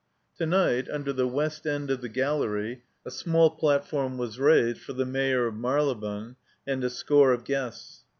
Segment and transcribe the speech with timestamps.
[0.39, 4.93] To night, under the west end of the gallery, a small platform was raised for
[4.93, 8.03] the Mayor of Marylebone and a score of guests.